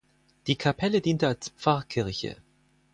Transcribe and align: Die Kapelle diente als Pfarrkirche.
Die 0.47 0.55
Kapelle 0.55 0.99
diente 0.99 1.27
als 1.27 1.49
Pfarrkirche. 1.49 2.37